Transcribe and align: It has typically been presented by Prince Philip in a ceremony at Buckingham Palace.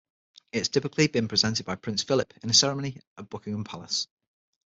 It 0.51 0.57
has 0.57 0.69
typically 0.69 1.05
been 1.09 1.27
presented 1.27 1.67
by 1.67 1.75
Prince 1.75 2.01
Philip 2.01 2.33
in 2.41 2.49
a 2.49 2.53
ceremony 2.55 2.97
at 3.19 3.29
Buckingham 3.29 3.63
Palace. 3.63 4.07